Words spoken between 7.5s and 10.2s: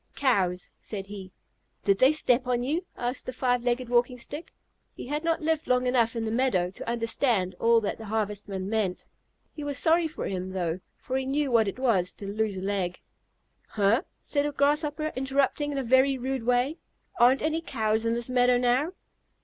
all that the Harvestman meant. He was sorry